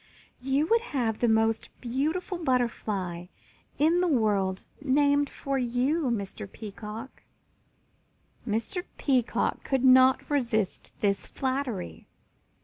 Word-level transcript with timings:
You 0.39 0.65
would 0.65 0.81
have 0.97 1.19
the 1.19 1.27
most 1.27 1.69
beautiful 1.79 2.39
butterfly 2.39 3.27
in 3.77 4.01
the 4.01 4.07
world 4.07 4.65
named 4.81 5.29
for 5.29 5.59
you, 5.59 6.05
Mr. 6.09 6.51
Peacock!" 6.51 7.21
Mr. 8.47 8.83
Peacock 8.97 9.63
could 9.63 9.85
not 9.85 10.27
resist 10.27 10.91
this 11.01 11.27
flattery. 11.27 12.07